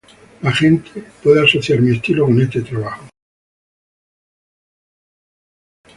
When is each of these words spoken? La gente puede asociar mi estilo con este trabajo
La 0.41 0.51
gente 0.51 0.89
puede 1.21 1.43
asociar 1.43 1.79
mi 1.79 1.95
estilo 1.95 2.25
con 2.25 2.41
este 2.41 2.63
trabajo 2.63 3.05